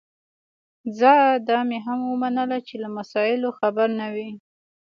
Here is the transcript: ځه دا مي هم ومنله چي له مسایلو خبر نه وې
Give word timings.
ځه 0.99 1.13
دا 1.49 1.59
مي 1.67 1.79
هم 1.85 1.99
ومنله 2.11 2.57
چي 2.67 2.75
له 2.83 2.89
مسایلو 2.97 3.49
خبر 3.59 3.87
نه 3.99 4.07
وې 4.13 4.29